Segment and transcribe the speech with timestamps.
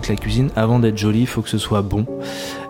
[0.00, 2.06] que la cuisine, avant d'être jolie, il faut que ce soit bon.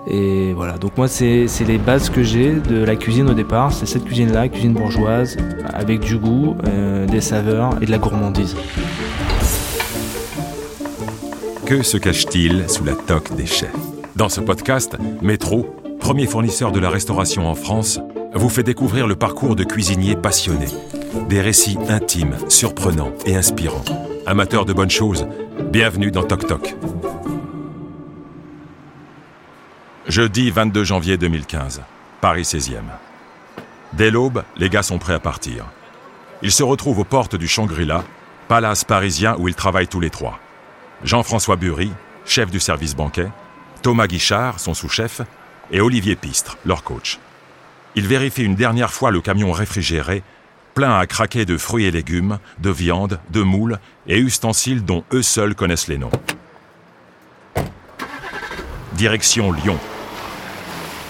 [0.08, 3.86] Et voilà, donc moi c'est les bases que j'ai de la cuisine au départ, c'est
[3.86, 5.36] cette cuisine-là, cuisine bourgeoise,
[5.72, 8.56] avec du goût, euh, des saveurs et de la gourmandise.
[11.64, 13.74] Que se cache-t-il sous la toque des chefs?
[14.14, 15.66] Dans ce podcast, Métro,
[15.98, 17.98] premier fournisseur de la restauration en France,
[18.34, 20.66] vous fait découvrir le parcours de cuisiniers passionnés.
[21.28, 23.84] Des récits intimes, surprenants et inspirants.
[24.26, 25.26] Amateurs de bonnes choses,
[25.72, 26.76] bienvenue dans Toc Toc.
[30.08, 31.82] Jeudi 22 janvier 2015,
[32.20, 32.82] Paris 16e.
[33.92, 35.66] Dès l'aube, les gars sont prêts à partir.
[36.42, 38.04] Ils se retrouvent aux portes du Shangri-La,
[38.46, 40.38] palace parisien où ils travaillent tous les trois.
[41.02, 41.90] Jean-François Bury,
[42.24, 43.26] chef du service banquet,
[43.82, 45.22] Thomas Guichard, son sous-chef,
[45.72, 47.18] et Olivier Pistre, leur coach.
[47.96, 50.22] Ils vérifient une dernière fois le camion réfrigéré,
[50.74, 55.22] plein à craquer de fruits et légumes, de viande, de moules et ustensiles dont eux
[55.22, 56.12] seuls connaissent les noms.
[58.92, 59.78] Direction Lyon,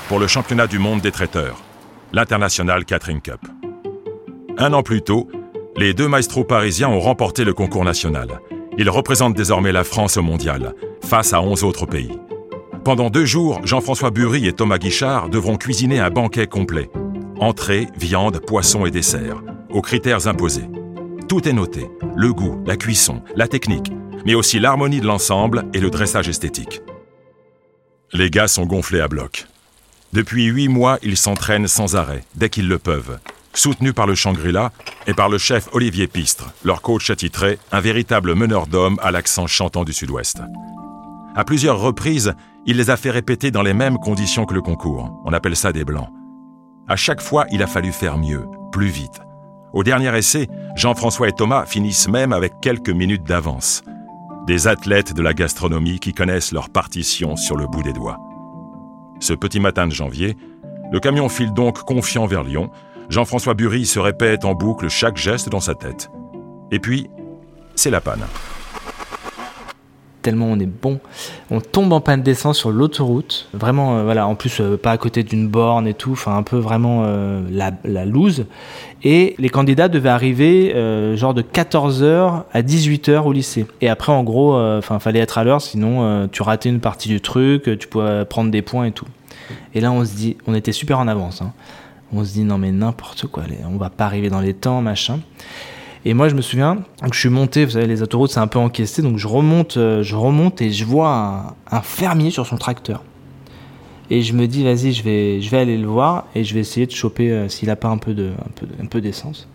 [0.09, 1.63] pour le championnat du monde des traiteurs,
[2.13, 3.41] l'International Catering Cup.
[4.57, 5.29] Un an plus tôt,
[5.77, 8.41] les deux maestros parisiens ont remporté le concours national.
[8.79, 12.19] Ils représentent désormais la France au mondial, face à 11 autres pays.
[12.85, 16.89] Pendant deux jours, Jean-François Bury et Thomas Guichard devront cuisiner un banquet complet.
[17.41, 20.69] Entrée, viande, poisson et dessert, aux critères imposés.
[21.29, 23.91] Tout est noté, le goût, la cuisson, la technique,
[24.25, 26.81] mais aussi l'harmonie de l'ensemble et le dressage esthétique.
[28.13, 29.47] Les gars sont gonflés à bloc.
[30.13, 33.19] Depuis huit mois, ils s'entraînent sans arrêt, dès qu'ils le peuvent,
[33.53, 34.73] soutenus par le Shangri-La
[35.07, 39.47] et par le chef Olivier Pistre, leur coach attitré, un véritable meneur d'hommes à l'accent
[39.47, 40.41] chantant du sud-ouest.
[41.35, 45.21] À plusieurs reprises, il les a fait répéter dans les mêmes conditions que le concours.
[45.25, 46.09] On appelle ça des blancs.
[46.89, 49.21] À chaque fois, il a fallu faire mieux, plus vite.
[49.73, 53.83] Au dernier essai, Jean-François et Thomas finissent même avec quelques minutes d'avance.
[54.47, 58.19] Des athlètes de la gastronomie qui connaissent leur partition sur le bout des doigts.
[59.21, 60.37] Ce petit matin de janvier,
[60.93, 62.71] le camion file donc confiant vers Lyon.
[63.09, 66.11] Jean-François Bury se répète en boucle chaque geste dans sa tête.
[66.71, 67.09] Et puis,
[67.75, 68.25] c'est la panne.
[70.27, 70.99] Tellement on est bon.
[71.53, 73.49] On tombe en panne d'essence sur l'autoroute.
[73.55, 76.11] Vraiment, euh, voilà, en plus, euh, pas à côté d'une borne et tout.
[76.11, 78.47] Enfin, un peu vraiment euh, la, la loose.
[79.05, 80.75] Et les candidats devaient arriver
[81.17, 83.67] genre de 14h à 18h au lycée.
[83.81, 87.21] Et après, en gros, enfin, fallait être à l'heure, sinon tu ratais une partie du
[87.21, 89.07] truc, tu pouvais prendre des points et tout.
[89.75, 91.41] Et là, on se dit, on était super en avance.
[91.41, 91.53] Hein.
[92.13, 95.21] On se dit, non mais n'importe quoi, on va pas arriver dans les temps, machin.
[96.09, 98.47] Et moi, je me souviens, donc je suis monté, vous savez, les autoroutes, c'est un
[98.47, 103.03] peu encaissé, donc je remonte, je remonte et je vois un fermier sur son tracteur.
[104.09, 106.61] Et je me dis, vas-y, je vais, je vais aller le voir et je vais
[106.61, 109.49] essayer de choper euh, s'il a pas un peu de, un peu, un peu d'essence.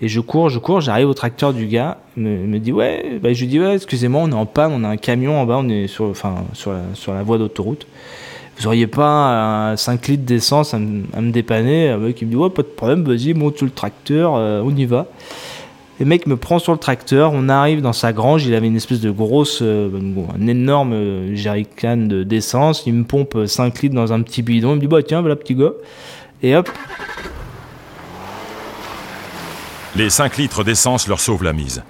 [0.00, 3.34] Et je cours, je cours, j'arrive au tracteur du gars, me, me dit ouais, bah,
[3.34, 5.58] je lui dis ouais, excusez-moi, on est en panne, on a un camion en bas,
[5.58, 7.86] on est sur, enfin, sur la, sur la voie d'autoroute.
[8.56, 11.94] Vous auriez pas 5 litres d'essence à, me dépanner?
[11.96, 14.74] Mec il me dit ouais, pas de problème, vas-y, monte sur le tracteur, euh, on
[14.74, 15.08] y va.
[16.00, 18.74] Le mec me prend sur le tracteur, on arrive dans sa grange, il avait une
[18.74, 19.88] espèce de grosse, euh,
[20.36, 24.76] un énorme euh, jerrycan d'essence, il me pompe 5 litres dans un petit bidon, il
[24.76, 25.72] me dit bah tiens, voilà petit gars,
[26.42, 26.68] et hop.
[29.94, 31.84] Les 5 litres d'essence leur sauvent la mise.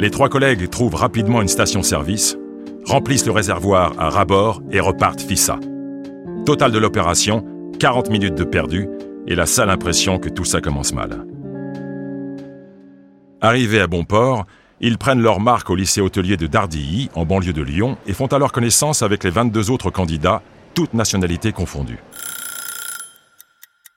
[0.00, 2.36] Les trois collègues trouvent rapidement une station-service,
[2.84, 5.60] remplissent le réservoir à rabord et repartent FISA.
[6.44, 7.44] Total de l'opération,
[7.78, 8.88] 40 minutes de perdu
[9.28, 11.24] et la sale impression que tout ça commence mal.
[13.44, 14.46] Arrivés à Bonport,
[14.80, 18.28] ils prennent leur marque au lycée hôtelier de Dardilly, en banlieue de Lyon, et font
[18.28, 20.40] alors connaissance avec les 22 autres candidats,
[20.72, 21.98] toutes nationalités confondues.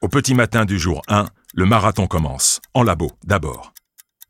[0.01, 3.71] Au petit matin du jour 1, le marathon commence, en labo d'abord.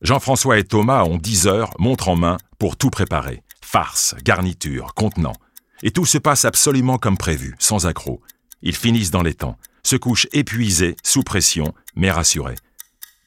[0.01, 3.41] Jean-François et Thomas ont 10 heures, montre en main, pour tout préparer.
[3.63, 5.33] Farce, garniture, contenant.
[5.81, 8.21] Et tout se passe absolument comme prévu, sans accroc.
[8.61, 12.57] Ils finissent dans les temps, se couchent épuisés, sous pression, mais rassurés.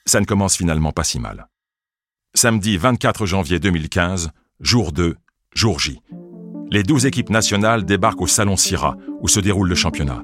[0.07, 1.50] Ça ne commence finalement pas si mal.
[2.35, 4.31] Samedi 24 janvier 2015,
[4.61, 5.17] jour 2,
[5.53, 6.01] jour J.
[6.71, 10.23] Les 12 équipes nationales débarquent au Salon Syrah, où se déroule le championnat.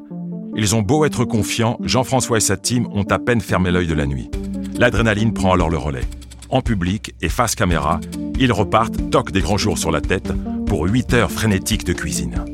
[0.55, 3.95] Ils ont beau être confiants, Jean-François et sa team ont à peine fermé l'œil de
[3.95, 4.31] la nuit.
[4.79, 6.09] L'adrénaline prend alors le relais.
[6.49, 8.01] En public et face caméra,
[8.39, 10.33] ils repartent, toc des grands jours sur la tête,
[10.67, 12.45] pour 8 heures frénétiques de cuisine.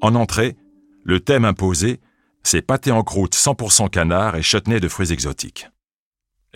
[0.00, 0.56] En entrée,
[1.04, 2.00] le thème imposé,
[2.42, 5.68] c'est pâté en croûte 100% canard et chutney de fruits exotiques.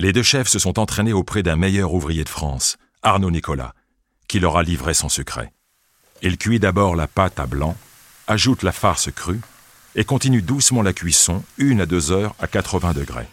[0.00, 3.74] Les deux chefs se sont entraînés auprès d'un meilleur ouvrier de France, Arnaud Nicolas,
[4.28, 5.52] qui leur a livré son secret.
[6.22, 7.76] Il cuit d'abord la pâte à blanc,
[8.28, 9.40] ajoute la farce crue
[9.96, 13.26] et continue doucement la cuisson, une à deux heures à 80 degrés.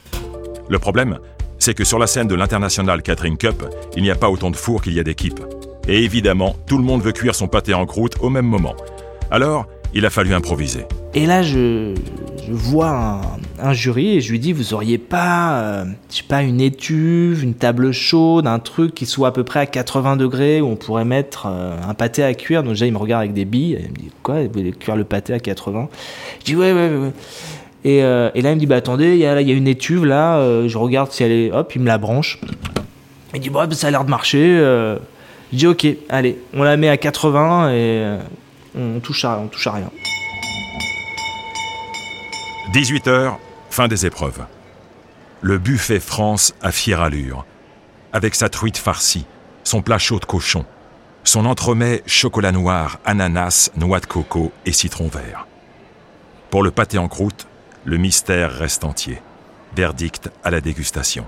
[0.67, 1.19] Le problème,
[1.59, 3.63] c'est que sur la scène de l'International Catering Cup,
[3.95, 5.41] il n'y a pas autant de fours qu'il y a d'équipes.
[5.87, 8.75] Et évidemment, tout le monde veut cuire son pâté en croûte au même moment.
[9.29, 10.85] Alors, il a fallu improviser.
[11.13, 11.93] Et là, je,
[12.51, 13.21] vois
[13.59, 17.43] un, jury et je lui dis, vous auriez pas, euh, je sais pas, une étuve,
[17.43, 20.75] une table chaude, un truc qui soit à peu près à 80 degrés où on
[20.75, 22.63] pourrait mettre euh, un pâté à cuire.
[22.63, 23.77] Donc déjà, il me regarde avec des billes.
[23.81, 25.89] Il me dit, quoi, vous voulez cuire le pâté à 80
[26.39, 27.11] Je dis, ouais, ouais, ouais.
[27.83, 29.67] Et, euh, et là, il me dit, bah attendez, il y a, y a une
[29.67, 32.39] étuve là, je regarde si elle est, hop, il me la branche.
[33.33, 34.39] Il dit, bah, ça a l'air de marcher.
[34.39, 34.97] je
[35.57, 38.17] dis, ok, allez, on la met à 80 et
[38.75, 39.91] on à, on touche à rien.
[42.75, 43.37] 18h,
[43.69, 44.45] fin des épreuves.
[45.39, 47.45] Le buffet France à fière allure,
[48.11, 49.25] avec sa truite farcie,
[49.63, 50.65] son plat chaud de cochon,
[51.23, 55.47] son entremets chocolat noir, ananas, noix de coco et citron vert.
[56.49, 57.47] Pour le pâté en croûte,
[57.85, 59.21] le mystère reste entier.
[59.73, 61.25] Verdict à la dégustation.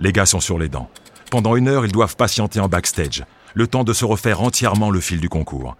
[0.00, 0.90] Les gars sont sur les dents.
[1.30, 3.22] Pendant une heure, ils doivent patienter en backstage,
[3.54, 5.76] le temps de se refaire entièrement le fil du concours.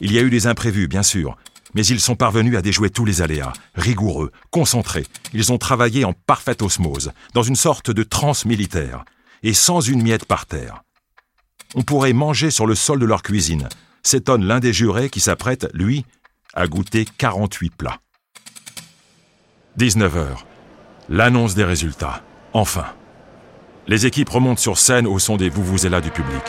[0.00, 1.36] Il y a eu des imprévus, bien sûr,
[1.76, 5.04] mais ils sont parvenus à déjouer tous les aléas, rigoureux, concentrés.
[5.34, 9.04] Ils ont travaillé en parfaite osmose, dans une sorte de transe militaire,
[9.42, 10.82] et sans une miette par terre.
[11.74, 13.68] On pourrait manger sur le sol de leur cuisine,
[14.02, 16.06] s'étonne l'un des jurés qui s'apprête, lui,
[16.54, 17.98] à goûter 48 plats.
[19.78, 20.28] 19h.
[21.10, 22.22] L'annonce des résultats.
[22.54, 22.86] Enfin.
[23.86, 26.42] Les équipes remontent sur scène au son des vous-vous-et-là du public.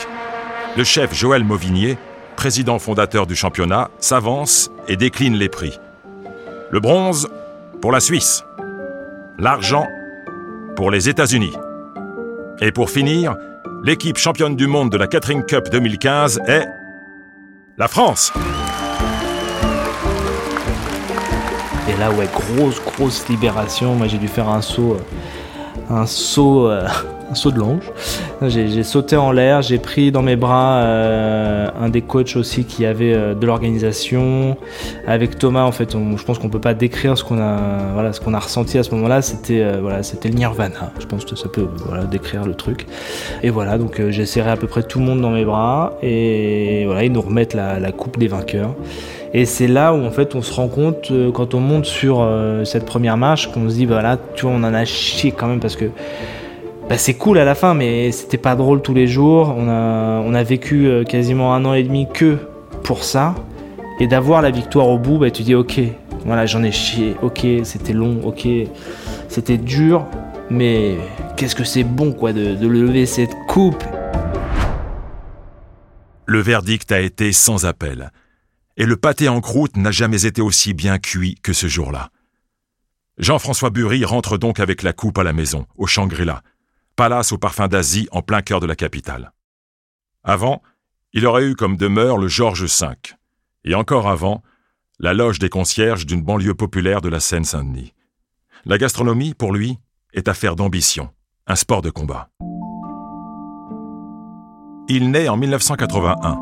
[0.78, 1.98] Le chef Joël Mauvignier
[2.38, 5.80] président fondateur du championnat, s'avance et décline les prix.
[6.70, 7.28] Le bronze
[7.82, 8.44] pour la Suisse.
[9.40, 9.88] L'argent
[10.76, 11.52] pour les États-Unis.
[12.60, 13.34] Et pour finir,
[13.82, 16.68] l'équipe championne du monde de la Catering Cup 2015 est
[17.76, 18.32] la France.
[21.88, 23.96] Et là, ouais, grosse, grosse libération.
[23.96, 26.86] Moi, j'ai dû faire un saut, euh, un saut euh,
[27.30, 27.92] un saut de l'ange.
[28.46, 32.86] J'ai sauté en l'air, j'ai pris dans mes bras euh, un des coachs aussi qui
[32.86, 34.56] avait euh, de l'organisation.
[35.06, 37.58] Avec Thomas, en fait, je pense qu'on peut pas décrire ce qu'on a,
[37.94, 39.22] voilà, ce a ressenti à ce moment-là.
[39.22, 40.92] C'était, euh, voilà, le nirvana.
[41.00, 42.86] Je pense que ça peut, voilà, décrire le truc.
[43.42, 46.84] Et voilà, donc j'ai serré à peu près tout le monde dans mes bras et
[46.86, 48.74] voilà, ils nous remettent la, coupe des vainqueurs.
[49.34, 52.26] Et c'est là où en fait on se rend compte quand on monte sur
[52.64, 55.60] cette première marche qu'on se dit voilà, tu vois, on en a chié quand même
[55.60, 55.86] parce que
[56.88, 59.54] bah, c'est cool à la fin, mais c'était pas drôle tous les jours.
[59.56, 62.38] On a, on a vécu euh, quasiment un an et demi que
[62.82, 63.34] pour ça.
[64.00, 65.80] Et d'avoir la victoire au bout, bah, tu dis ok,
[66.24, 68.46] voilà, j'en ai chié, ok, c'était long, ok,
[69.28, 70.06] c'était dur,
[70.50, 70.96] mais
[71.36, 73.82] qu'est-ce que c'est bon quoi de, de lever cette coupe.
[76.26, 78.12] Le verdict a été sans appel.
[78.76, 82.10] Et le pâté en croûte n'a jamais été aussi bien cuit que ce jour-là.
[83.18, 86.42] Jean-François Bury rentre donc avec la coupe à la maison, au Shangri-La,
[86.98, 89.30] palace au parfum d'Asie en plein cœur de la capitale.
[90.24, 90.62] Avant,
[91.12, 92.88] il aurait eu comme demeure le Georges V,
[93.64, 94.42] et encore avant,
[94.98, 97.94] la loge des concierges d'une banlieue populaire de la Seine-Saint-Denis.
[98.64, 99.78] La gastronomie, pour lui,
[100.12, 101.10] est affaire d'ambition,
[101.46, 102.30] un sport de combat.
[104.88, 106.36] Il naît en 1981,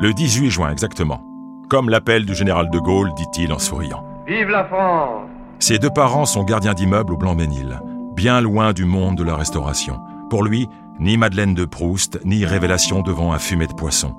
[0.00, 1.24] le 18 juin exactement,
[1.68, 4.04] comme l'appel du général de Gaulle, dit-il en souriant.
[4.26, 5.30] Vive la France
[5.60, 7.80] Ses deux parents sont gardiens d'immeubles au Blanc-Ménil,
[8.20, 9.98] bien loin du monde de la restauration.
[10.28, 14.14] Pour lui, ni Madeleine de Proust, ni révélation devant un fumet de poisson.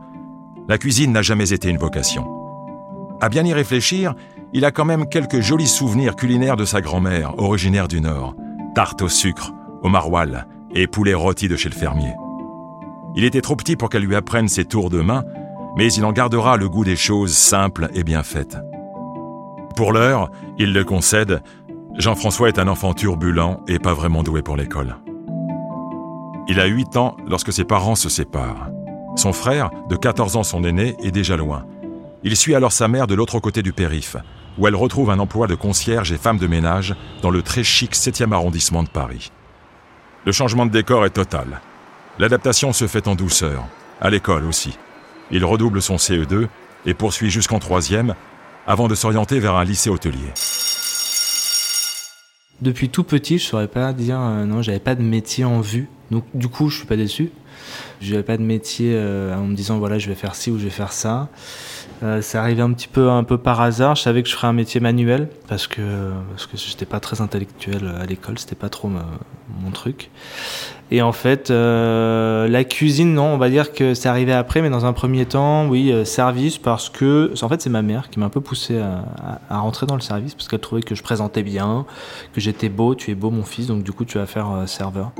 [0.67, 2.25] La cuisine n'a jamais été une vocation.
[3.21, 4.15] À bien y réfléchir,
[4.53, 8.33] il a quand même quelques jolis souvenirs culinaires de sa grand-mère, originaire du Nord.
[8.73, 9.53] Tarte au sucre,
[9.83, 12.15] au maroilles et poulet rôti de chez le fermier.
[13.15, 15.25] Il était trop petit pour qu'elle lui apprenne ses tours de main,
[15.77, 18.57] mais il en gardera le goût des choses simples et bien faites.
[19.75, 21.41] Pour l'heure, il le concède,
[21.97, 24.95] Jean-François est un enfant turbulent et pas vraiment doué pour l'école.
[26.47, 28.69] Il a 8 ans lorsque ses parents se séparent.
[29.17, 31.65] Son frère, de 14 ans son aîné, est déjà loin.
[32.23, 34.15] Il suit alors sa mère de l'autre côté du périph',
[34.57, 37.93] où elle retrouve un emploi de concierge et femme de ménage dans le très chic
[37.93, 39.31] 7e arrondissement de Paris.
[40.25, 41.59] Le changement de décor est total.
[42.19, 43.65] L'adaptation se fait en douceur,
[43.99, 44.77] à l'école aussi.
[45.29, 46.47] Il redouble son CE2
[46.85, 48.15] et poursuit jusqu'en troisième
[48.65, 50.31] avant de s'orienter vers un lycée hôtelier
[52.61, 55.87] depuis tout petit, je saurais pas dire euh, non, j'avais pas de métier en vue.
[56.11, 57.31] Donc du coup, je suis pas déçu.
[58.01, 60.57] Je n'avais pas de métier euh, en me disant voilà, je vais faire ci ou
[60.57, 61.29] je vais faire ça.
[62.03, 63.95] Euh, c'est arrivé un petit peu par hasard.
[63.95, 65.81] Je savais que je ferais un métier manuel parce que
[66.31, 70.09] parce que j'étais pas très intellectuel à l'école, c'était pas trop mon truc.
[70.89, 74.69] Et en fait, euh, la cuisine, non, on va dire que c'est arrivé après, mais
[74.69, 78.19] dans un premier temps, oui, euh, service parce que en fait c'est ma mère qui
[78.19, 79.05] m'a un peu poussé à,
[79.49, 81.85] à, rentrer dans le service parce qu'elle trouvait que je présentais bien,
[82.33, 85.11] que j'étais beau, tu es beau mon fils, donc du coup tu vas faire serveur.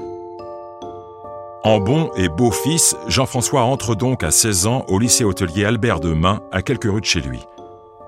[1.64, 6.00] En bon et beau fils, Jean-François entre donc à 16 ans au lycée hôtelier Albert
[6.00, 7.40] de Main, à quelques rues de chez lui.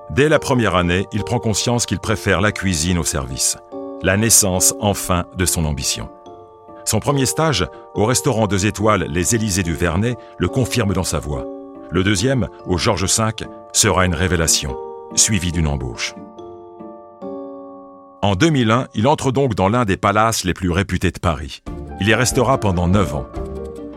[0.10, 3.58] Dès la première année, il prend conscience qu'il préfère la cuisine au service.
[4.02, 6.10] La naissance, enfin, de son ambition.
[6.84, 11.20] Son premier stage, au restaurant deux étoiles Les Élysées du Vernet, le confirme dans sa
[11.20, 11.46] voix.
[11.92, 14.76] Le deuxième, au Georges V, sera une révélation,
[15.14, 16.16] suivie d'une embauche.
[18.24, 21.62] En 2001, il entre donc dans l'un des palaces les plus réputés de Paris.
[22.02, 23.28] Il y restera pendant neuf ans.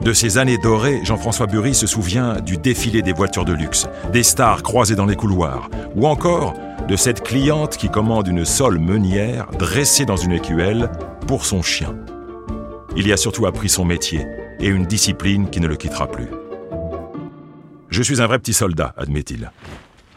[0.03, 4.23] De ces années dorées, Jean-François Bury se souvient du défilé des voitures de luxe, des
[4.23, 6.55] stars croisées dans les couloirs, ou encore
[6.87, 10.91] de cette cliente qui commande une sole meunière dressée dans une écuelle
[11.26, 11.97] pour son chien.
[12.97, 14.26] Il y a surtout appris son métier
[14.61, 16.29] et une discipline qui ne le quittera plus.
[17.88, 19.50] Je suis un vrai petit soldat, admet-il.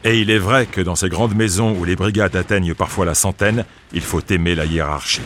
[0.04, 3.14] Et il est vrai que dans ces grandes maisons où les brigades atteignent parfois la
[3.14, 5.22] centaine, il faut aimer la hiérarchie.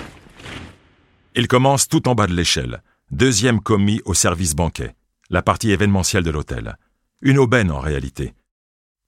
[1.35, 2.81] Il commence tout en bas de l'échelle,
[3.11, 4.95] deuxième commis au service banquet,
[5.29, 6.77] la partie événementielle de l'hôtel.
[7.21, 8.33] Une aubaine en réalité.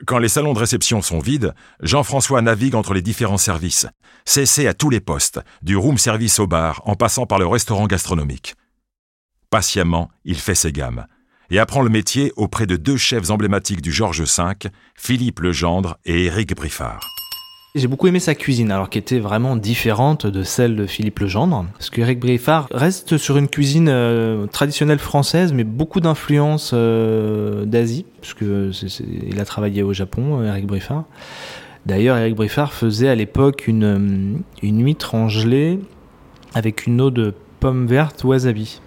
[0.05, 3.87] Quand les salons de réception sont vides, Jean-François navigue entre les différents services,
[4.25, 7.87] cessé à tous les postes, du room service au bar en passant par le restaurant
[7.87, 8.55] gastronomique.
[9.49, 11.07] Patiemment, il fait ses gammes
[11.49, 16.25] et apprend le métier auprès de deux chefs emblématiques du Georges V, Philippe Legendre et
[16.25, 17.14] Éric Briffard.
[17.75, 21.65] J'ai beaucoup aimé sa cuisine, alors qui était vraiment différente de celle de Philippe Legendre.
[21.73, 22.23] Parce que Eric
[22.71, 28.45] reste sur une cuisine euh, traditionnelle française, mais beaucoup d'influence euh, d'Asie, puisque
[29.29, 31.03] il a travaillé au Japon, Eric euh, Briffard.
[31.85, 35.77] D'ailleurs, Eric Briffard faisait à l'époque une, une huître en gelée
[36.53, 38.79] avec une eau de pomme verte wasabi.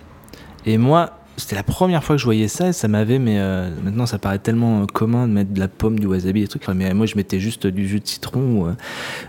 [0.64, 3.70] Et moi, c'était la première fois que je voyais ça et ça m'avait, mais euh,
[3.82, 6.66] maintenant ça paraît tellement commun de mettre de la pomme, du wasabi, des trucs.
[6.68, 8.74] Mais moi je mettais juste du jus de citron ou euh,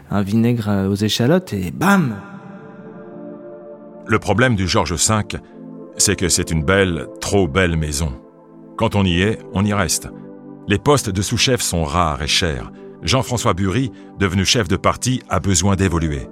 [0.10, 2.16] un vinaigre euh, aux échalotes et bam
[4.08, 5.40] Le problème du Georges V,
[5.98, 8.12] c'est que c'est une belle, trop belle maison.
[8.76, 10.10] Quand on y est, on y reste.
[10.68, 12.72] Les postes de sous-chef sont rares et chers.
[13.04, 16.28] Jean-François Bury, devenu chef de parti, a besoin d'évoluer.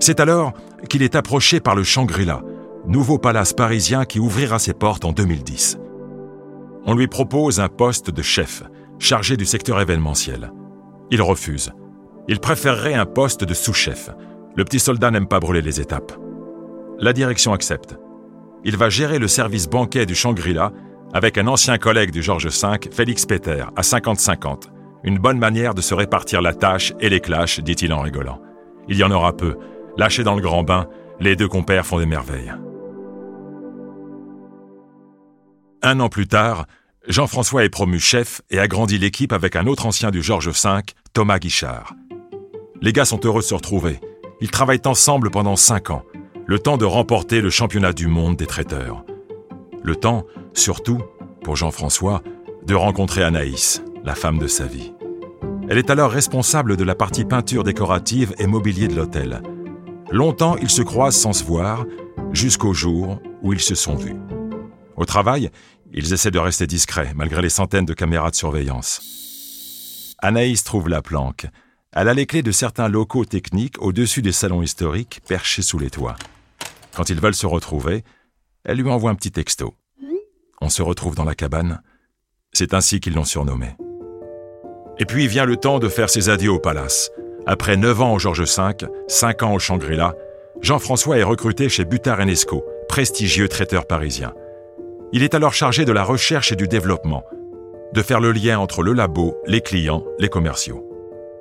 [0.00, 0.54] C'est alors
[0.88, 2.42] qu'il est approché par le Shangri-La,
[2.86, 5.78] nouveau palace parisien qui ouvrira ses portes en 2010.
[6.86, 8.62] On lui propose un poste de chef,
[8.98, 10.52] chargé du secteur événementiel.
[11.10, 11.72] Il refuse.
[12.28, 14.10] Il préférerait un poste de sous-chef.
[14.56, 16.12] Le petit soldat n'aime pas brûler les étapes.
[16.98, 17.96] La direction accepte.
[18.64, 20.72] Il va gérer le service banquet du Shangri-La
[21.12, 24.64] avec un ancien collègue du Georges V, Félix Peter, à 50-50.
[25.04, 28.40] Une bonne manière de se répartir la tâche et les clashs, dit-il en rigolant.
[28.88, 29.56] Il y en aura peu.
[29.96, 30.88] Lâchés dans le grand bain,
[31.20, 32.52] les deux compères font des merveilles.
[35.86, 36.64] Un an plus tard,
[37.08, 40.80] Jean-François est promu chef et agrandit l'équipe avec un autre ancien du Georges V,
[41.12, 41.92] Thomas Guichard.
[42.80, 44.00] Les gars sont heureux de se retrouver.
[44.40, 46.02] Ils travaillent ensemble pendant cinq ans,
[46.46, 49.04] le temps de remporter le championnat du monde des traiteurs.
[49.82, 50.24] Le temps,
[50.54, 51.02] surtout,
[51.42, 52.22] pour Jean-François,
[52.64, 54.94] de rencontrer Anaïs, la femme de sa vie.
[55.68, 59.42] Elle est alors responsable de la partie peinture décorative et mobilier de l'hôtel.
[60.10, 61.84] Longtemps, ils se croisent sans se voir,
[62.32, 64.16] jusqu'au jour où ils se sont vus.
[64.96, 65.50] Au travail,
[65.94, 70.14] ils essaient de rester discrets, malgré les centaines de caméras de surveillance.
[70.18, 71.46] Anaïs trouve la planque.
[71.92, 75.90] Elle a les clés de certains locaux techniques au-dessus des salons historiques perchés sous les
[75.90, 76.16] toits.
[76.96, 78.02] Quand ils veulent se retrouver,
[78.64, 79.74] elle lui envoie un petit texto.
[80.60, 81.80] On se retrouve dans la cabane.
[82.52, 83.76] C'est ainsi qu'ils l'ont surnommé.
[84.98, 87.10] Et puis vient le temps de faire ses adieux au palace.
[87.46, 90.14] Après neuf ans au Georges V, cinq ans au Shangri-La,
[90.60, 94.32] Jean-François est recruté chez Butard Enesco, prestigieux traiteur parisien.
[95.16, 97.22] Il est alors chargé de la recherche et du développement,
[97.92, 100.84] de faire le lien entre le labo, les clients, les commerciaux.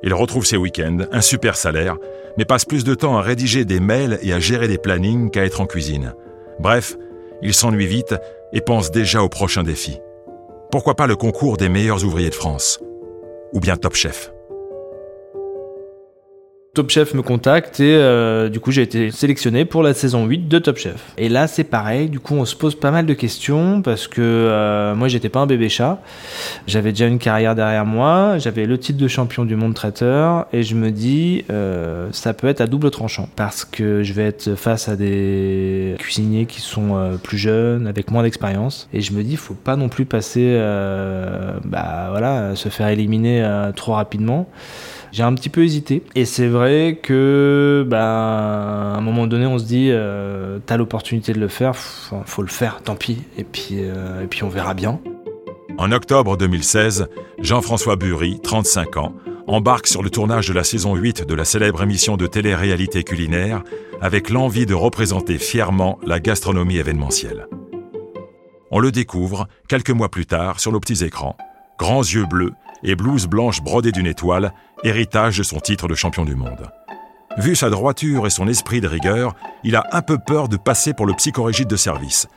[0.03, 1.97] Il retrouve ses week-ends, un super salaire,
[2.37, 5.43] mais passe plus de temps à rédiger des mails et à gérer des plannings qu'à
[5.43, 6.13] être en cuisine.
[6.59, 6.95] Bref,
[7.41, 8.13] il s'ennuie vite
[8.51, 9.97] et pense déjà au prochain défi.
[10.69, 12.79] Pourquoi pas le concours des meilleurs ouvriers de France?
[13.53, 14.31] Ou bien Top Chef?
[16.75, 20.47] Top Chef me contacte et euh, du coup j'ai été sélectionné pour la saison 8
[20.47, 21.13] de Top Chef.
[21.19, 24.21] Et là c'est pareil, du coup on se pose pas mal de questions parce que
[24.21, 26.01] euh, moi j'étais pas un bébé chat,
[26.65, 30.47] j'avais déjà une carrière derrière moi, j'avais le titre de champion du monde traiteur.
[30.51, 34.23] Et je me dis euh, ça peut être à double tranchant parce que je vais
[34.23, 38.89] être face à des cuisiniers qui sont plus jeunes, avec moins d'expérience.
[38.93, 40.57] Et je me dis faut pas non plus passer,
[41.65, 44.49] bah voilà, se faire éliminer trop rapidement.
[45.13, 46.01] J'ai un petit peu hésité.
[46.15, 51.33] Et c'est vrai que, bah, à un moment donné, on se dit, euh, t'as l'opportunité
[51.33, 53.21] de le faire, faut, faut le faire, tant pis.
[53.37, 54.99] Et puis, euh, et puis on verra bien.
[55.77, 59.13] En octobre 2016, Jean-François Bury, 35 ans,
[59.45, 63.61] embarque sur le tournage de la saison 8 de la célèbre émission de télé-réalité culinaire
[64.01, 67.47] avec l'envie de représenter fièrement la gastronomie événementielle.
[68.71, 71.37] on le découvre, quelques mois plus tard, sur nos petits écrans.
[71.77, 72.53] Grands yeux bleus
[72.83, 74.53] et blouse blanche brodée d'une étoile,
[74.83, 76.69] héritage de son titre de champion du monde.
[77.37, 80.93] Vu sa droiture et son esprit de rigueur, il a un peu peur de passer
[80.93, 82.27] pour le psychorigide de service.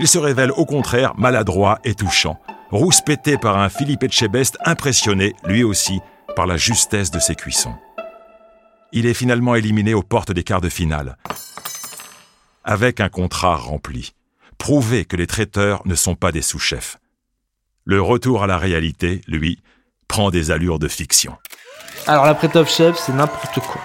[0.00, 2.40] Il se révèle au contraire maladroit et touchant,
[2.70, 6.00] rouspété par un Philippe Etchebest impressionné, lui aussi,
[6.36, 7.74] par la justesse de ses cuissons.
[8.92, 11.18] Il est finalement éliminé aux portes des quarts de finale,
[12.64, 14.14] avec un contrat rempli
[14.58, 16.98] prouver que les traiteurs ne sont pas des sous-chefs.
[17.84, 19.62] Le retour à la réalité, lui,
[20.08, 21.36] prend des allures de fiction.
[22.08, 23.82] Alors l'après Top Chef, c'est n'importe quoi.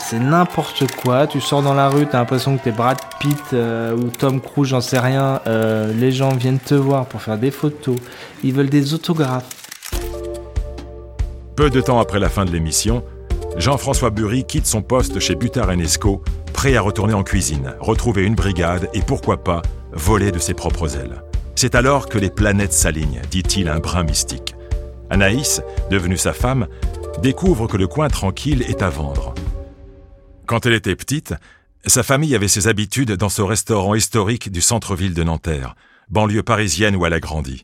[0.00, 1.28] C'est n'importe quoi.
[1.28, 4.70] Tu sors dans la rue, t'as l'impression que t'es Brad Pitt euh, ou Tom Cruise,
[4.70, 5.40] j'en sais rien.
[5.46, 7.94] Euh, les gens viennent te voir pour faire des photos.
[8.42, 9.46] Ils veulent des autographes.
[11.54, 13.04] Peu de temps après la fin de l'émission,
[13.56, 18.34] Jean-François Burry quitte son poste chez Butard Enesco, prêt à retourner en cuisine, retrouver une
[18.34, 19.62] brigade et pourquoi pas
[19.92, 21.22] voler de ses propres ailes.
[21.54, 24.56] C'est alors que les planètes s'alignent, dit-il un brin mystique.
[25.10, 25.60] Anaïs,
[25.90, 26.66] devenue sa femme,
[27.20, 29.34] découvre que le coin tranquille est à vendre.
[30.46, 31.34] Quand elle était petite,
[31.86, 35.74] sa famille avait ses habitudes dans ce restaurant historique du centre-ville de Nanterre,
[36.08, 37.62] banlieue parisienne où elle a grandi.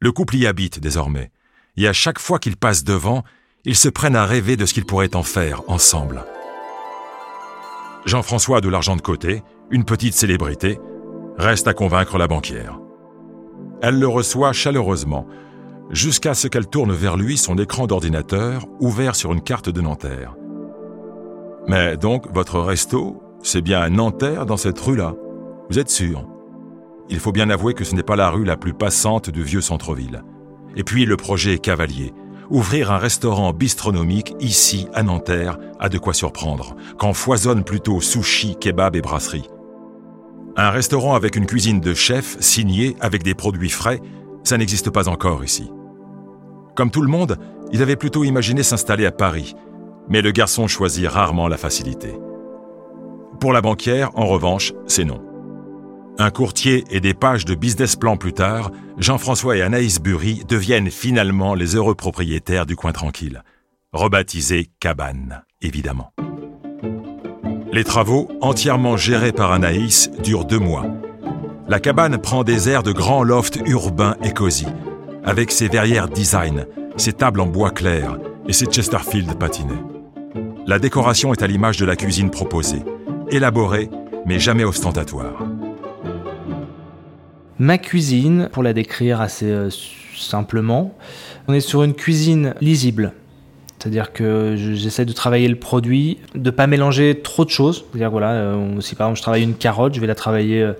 [0.00, 1.30] Le couple y habite désormais,
[1.76, 3.24] et à chaque fois qu'ils passent devant,
[3.64, 6.24] ils se prennent à rêver de ce qu'ils pourraient en faire ensemble.
[8.06, 10.78] Jean-François de l'argent de côté, une petite célébrité,
[11.38, 12.80] Reste à convaincre la banquière.
[13.80, 15.28] Elle le reçoit chaleureusement,
[15.90, 20.34] jusqu'à ce qu'elle tourne vers lui son écran d'ordinateur ouvert sur une carte de Nanterre.
[21.66, 25.14] Mais donc, votre resto, c'est bien Nanterre dans cette rue-là.
[25.70, 26.26] Vous êtes sûr?
[27.10, 29.60] Il faut bien avouer que ce n'est pas la rue la plus passante du vieux
[29.60, 30.22] centre-ville.
[30.76, 32.12] Et puis le projet est cavalier.
[32.50, 38.56] Ouvrir un restaurant bistronomique ici, à Nanterre, a de quoi surprendre, quand foisonnent plutôt sushi,
[38.56, 39.48] kebab et brasserie.
[40.56, 44.00] Un restaurant avec une cuisine de chef signée avec des produits frais,
[44.44, 45.70] ça n'existe pas encore ici.
[46.78, 47.38] Comme tout le monde,
[47.72, 49.56] il avait plutôt imaginé s'installer à Paris,
[50.08, 52.14] mais le garçon choisit rarement la facilité.
[53.40, 55.20] Pour la banquière, en revanche, c'est non.
[56.20, 60.92] Un courtier et des pages de business plan plus tard, Jean-François et Anaïs Burry deviennent
[60.92, 63.42] finalement les heureux propriétaires du coin tranquille,
[63.92, 66.12] rebaptisé Cabane, évidemment.
[67.72, 70.86] Les travaux, entièrement gérés par Anaïs, durent deux mois.
[71.66, 74.66] La cabane prend des airs de grands lofts urbains et cosy,
[75.24, 79.82] avec ses verrières design, ses tables en bois clair et ses Chesterfield patinés.
[80.66, 82.82] La décoration est à l'image de la cuisine proposée,
[83.30, 83.88] élaborée
[84.26, 85.42] mais jamais ostentatoire.
[87.58, 89.70] Ma cuisine, pour la décrire assez euh,
[90.16, 90.94] simplement,
[91.48, 93.12] on est sur une cuisine lisible.
[93.78, 97.84] C'est-à-dire que j'essaie de travailler le produit, de pas mélanger trop de choses.
[97.90, 100.72] C'est-à-dire voilà, euh, si par exemple je travaille une carotte, je vais la travailler euh,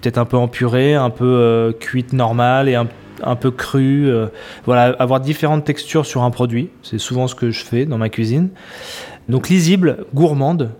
[0.00, 2.86] peut-être un peu en purée, un peu cuite normale et un,
[3.22, 4.10] un peu crue.
[4.64, 8.08] voilà, avoir différentes textures sur un produit, c'est souvent ce que je fais dans ma
[8.08, 8.50] cuisine.
[9.28, 10.70] Donc lisible, gourmande,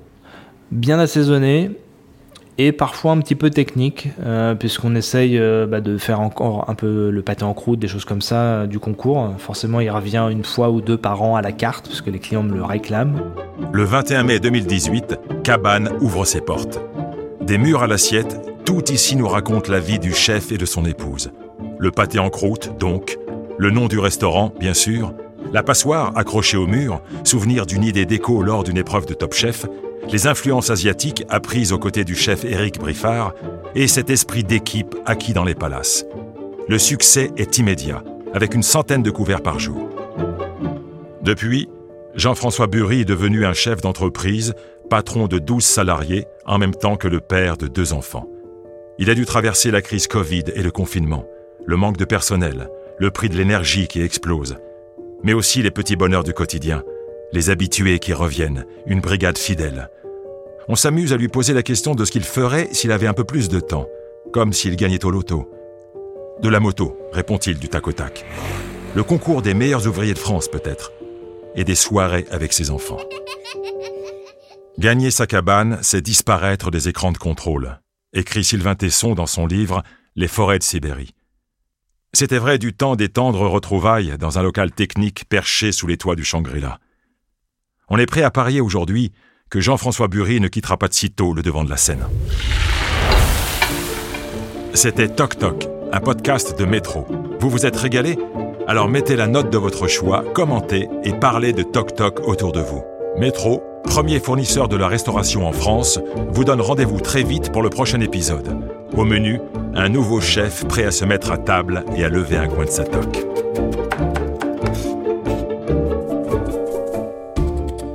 [0.71, 1.71] bien assaisonnée
[2.59, 6.75] et parfois un petit peu technique, euh, puisqu'on essaye euh, bah, de faire encore un
[6.75, 9.35] peu le pâté en croûte, des choses comme ça, euh, du concours.
[9.39, 12.19] Forcément, il revient une fois ou deux par an à la carte, parce que les
[12.19, 13.21] clients me le réclament.
[13.73, 16.79] Le 21 mai 2018, Cabane ouvre ses portes.
[17.41, 20.85] Des murs à l'assiette, tout ici nous raconte la vie du chef et de son
[20.85, 21.33] épouse.
[21.83, 23.19] Le pâté en croûte, donc,
[23.59, 25.13] le nom du restaurant, bien sûr,
[25.53, 29.67] la passoire accrochée au mur, souvenir d'une idée déco lors d'une épreuve de Top Chef,
[30.09, 33.35] les influences asiatiques apprises aux côtés du chef Éric Briffard
[33.75, 36.07] et cet esprit d'équipe acquis dans les palaces.
[36.69, 39.89] Le succès est immédiat, avec une centaine de couverts par jour.
[41.23, 41.69] Depuis,
[42.15, 44.55] Jean-François Burry est devenu un chef d'entreprise,
[44.89, 48.29] patron de 12 salariés, en même temps que le père de deux enfants.
[49.01, 51.25] Il a dû traverser la crise Covid et le confinement,
[51.67, 54.57] le manque de personnel, le prix de l'énergie qui explose,
[55.23, 56.83] mais aussi les petits bonheurs du quotidien,
[57.33, 59.91] les habitués qui reviennent, une brigade fidèle.
[60.69, 63.25] On s'amuse à lui poser la question de ce qu'il ferait s'il avait un peu
[63.25, 63.87] plus de temps,
[64.33, 65.51] comme s'il gagnait au loto.
[66.41, 68.25] De la moto, répond-il du tac au tac.
[68.95, 70.93] Le concours des meilleurs ouvriers de France, peut-être.
[71.55, 73.01] Et des soirées avec ses enfants.
[74.79, 77.81] Gagner sa cabane, c'est disparaître des écrans de contrôle,
[78.15, 79.83] écrit Sylvain Tesson dans son livre
[80.17, 81.15] Les forêts de Sibérie.
[82.15, 86.15] C'était vrai du temps des tendres retrouvailles dans un local technique perché sous les toits
[86.15, 86.79] du Shangri-La.
[87.89, 89.13] On est prêt à parier aujourd'hui
[89.49, 92.07] que Jean-François Bury ne quittera pas de sitôt le devant de la scène.
[94.75, 97.07] C'était Toc Toc, un podcast de métro.
[97.41, 98.19] Vous vous êtes régalé?
[98.69, 102.61] Alors mettez la note de votre choix, commentez et parlez de Toc Toc autour de
[102.61, 102.85] vous.
[103.19, 107.69] Métro, premier fournisseur de la restauration en France, vous donne rendez-vous très vite pour le
[107.69, 108.57] prochain épisode.
[108.97, 109.39] Au menu,
[109.75, 112.71] un nouveau chef prêt à se mettre à table et à lever un coin de
[112.71, 113.27] sa toque.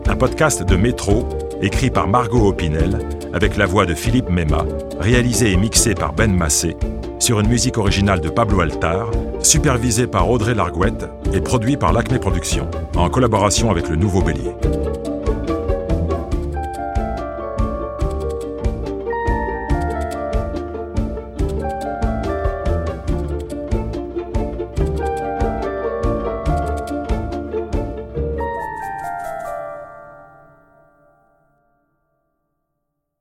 [0.08, 1.28] Un podcast de Métro,
[1.62, 3.00] écrit par Margot Opinel,
[3.34, 4.66] avec la voix de Philippe Mema,
[5.00, 6.78] réalisé et mixé par Ben Massé,
[7.20, 9.10] sur une musique originale de Pablo Altar,
[9.42, 14.54] supervisé par Audrey Largouette et produit par l'Acme Productions, en collaboration avec le Nouveau Bélier.